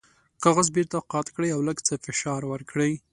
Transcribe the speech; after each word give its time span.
کاغذ 0.43 0.67
بیرته 0.75 0.97
قات 1.11 1.27
کړئ 1.35 1.49
او 1.55 1.61
لږ 1.67 1.77
څه 1.87 1.93
فشار 2.05 2.41
ورکړئ. 2.51 2.93